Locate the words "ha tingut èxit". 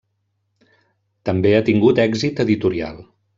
1.59-2.43